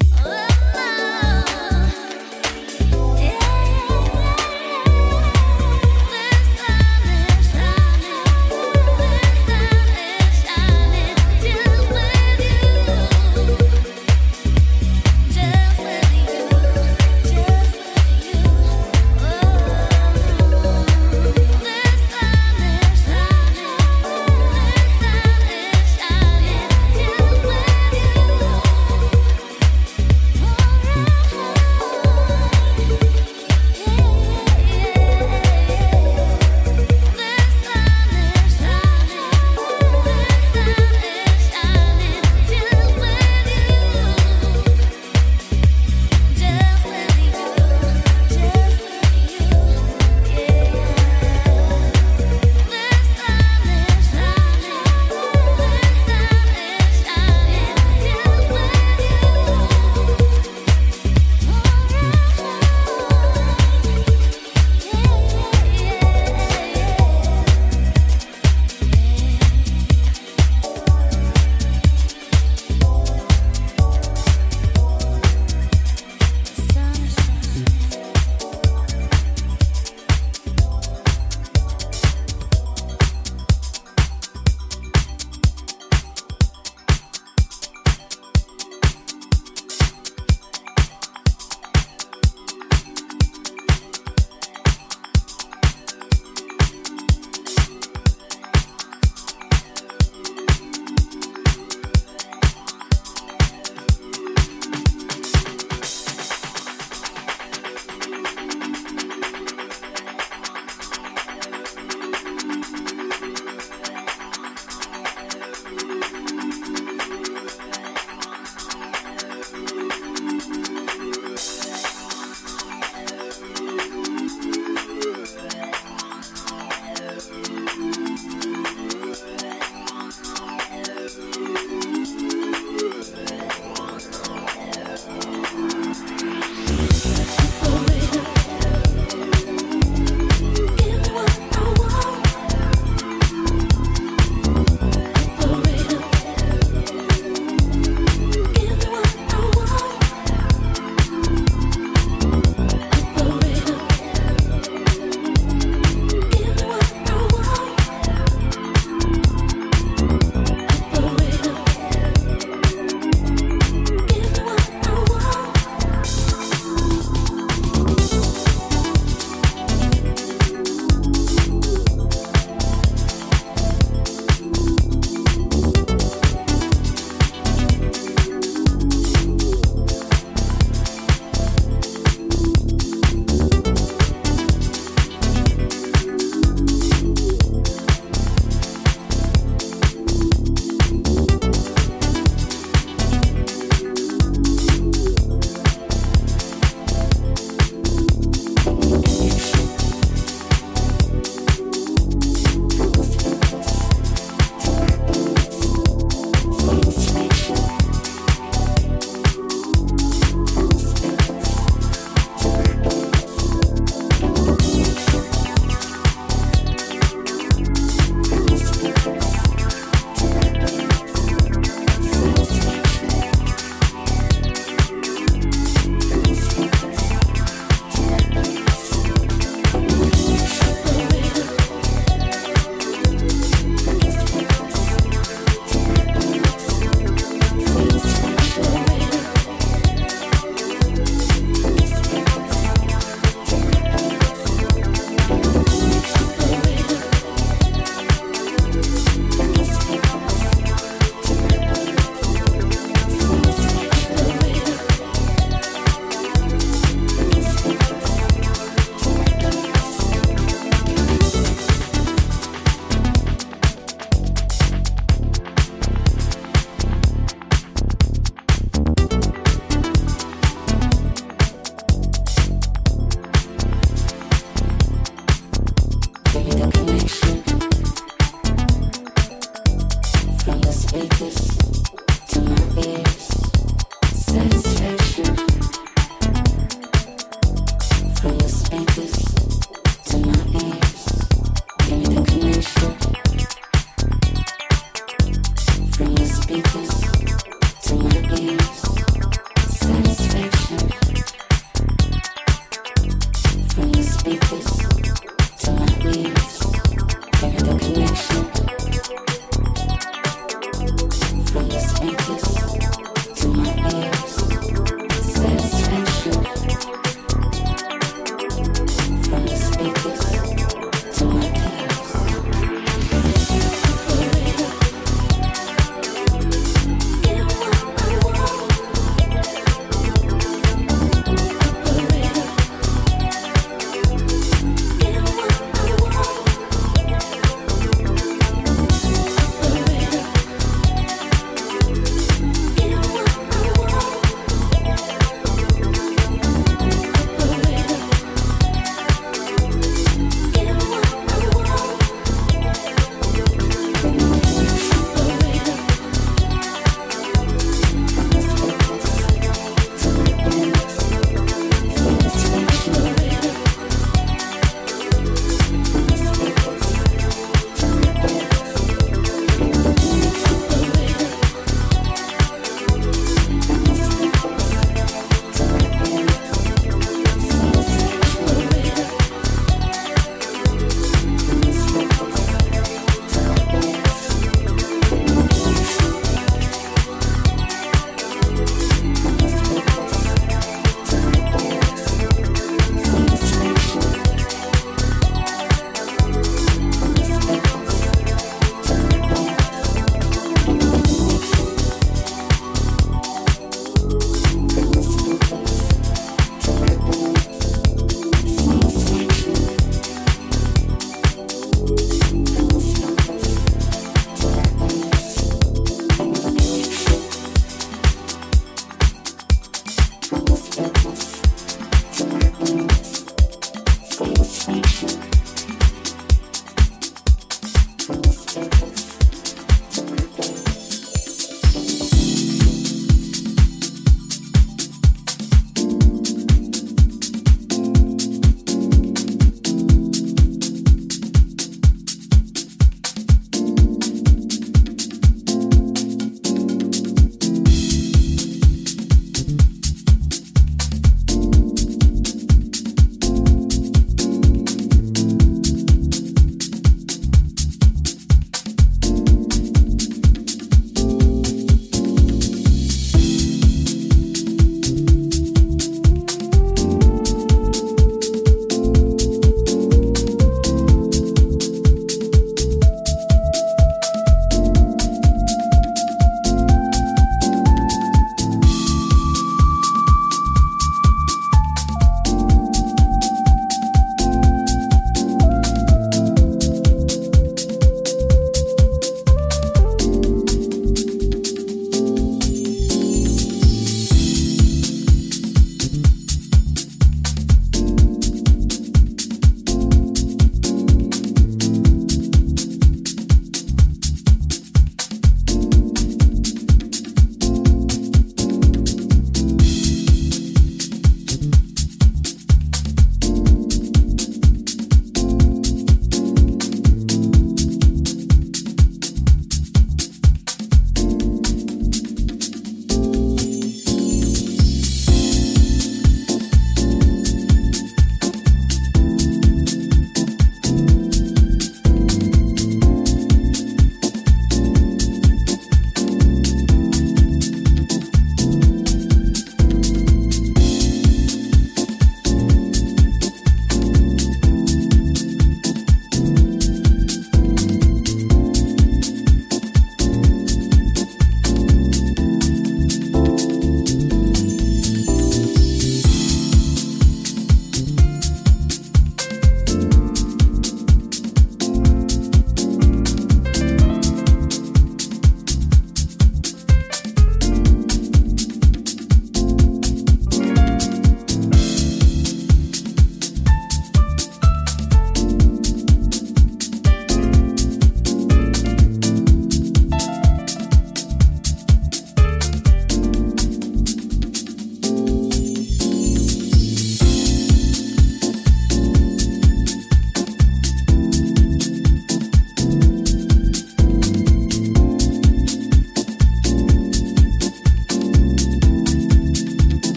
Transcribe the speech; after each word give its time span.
Oh. 0.00 0.51